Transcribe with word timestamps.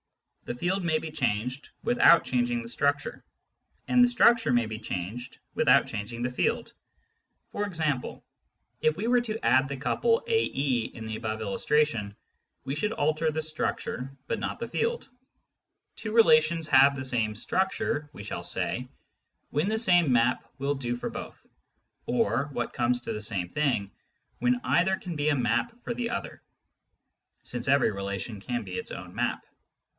The 0.45 0.55
field 0.55 0.83
may 0.83 0.97
be 0.97 1.11
changed 1.11 1.69
without 1.83 2.25
changing 2.25 2.61
the 2.63 2.67
structure, 2.67 3.23
and 3.87 4.03
the 4.03 4.07
structure 4.07 4.51
may 4.51 4.65
be 4.65 4.79
changed 4.79 5.37
without 5.53 5.85
changing 5.87 6.23
the 6.23 6.31
field— 6.31 6.73
for 7.51 7.71
Similarity 7.71 7.81
of 7.81 8.03
Relations 8.03 8.81
61 8.81 8.81
example, 8.81 8.81
if 8.81 8.97
we 8.97 9.07
were 9.07 9.21
to 9.21 9.45
add 9.45 9.69
the 9.69 9.77
couple 9.77 10.23
ae 10.27 10.85
in 10.95 11.05
the 11.05 11.15
above 11.17 11.39
illustration 11.39 12.15
we 12.65 12.73
should 12.75 12.91
alter 12.93 13.31
the 13.31 13.43
structure 13.43 14.11
but 14.27 14.39
not 14.39 14.57
the 14.57 14.67
field. 14.67 15.07
Two 15.95 16.11
relations 16.11 16.67
have 16.67 16.95
the 16.95 17.03
same" 17.03 17.35
structure," 17.35 18.09
we 18.11 18.23
shall 18.23 18.43
say, 18.43 18.89
when 19.51 19.69
the 19.69 19.77
same 19.77 20.11
map 20.11 20.43
will 20.57 20.75
do 20.75 20.95
for 20.97 21.11
both— 21.11 21.45
or, 22.07 22.49
what 22.51 22.73
comes 22.73 23.01
to 23.01 23.13
the 23.13 23.21
same 23.21 23.47
thing, 23.47 23.91
when 24.39 24.59
either 24.65 24.97
can 24.97 25.15
be 25.15 25.29
a 25.29 25.35
map 25.35 25.71
for 25.83 25.93
the 25.93 26.09
other 26.09 26.41
(since 27.43 27.67
every 27.69 27.91
relation 27.91 28.41
can 28.41 28.63
be 28.63 28.73
its 28.77 28.91
own 28.91 29.13
map). 29.15 29.45